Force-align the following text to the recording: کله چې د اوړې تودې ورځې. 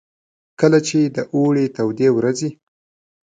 کله 0.59 0.79
چې 0.87 0.99
د 1.15 1.17
اوړې 1.35 1.65
تودې 1.75 2.09
ورځې. 2.17 2.49